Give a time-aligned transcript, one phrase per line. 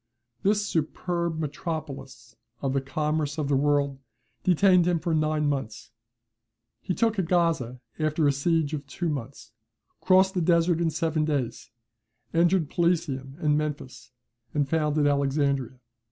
[0.41, 3.99] This superb metropolis of the commerce of the world
[4.43, 5.91] detained him nine months.
[6.81, 9.51] He took Gaza after a siege of two months;
[10.01, 11.69] crossed the Desert in seven days;
[12.33, 14.11] entered Pelusium and Memphis,
[14.55, 15.79] and founded Alexandria.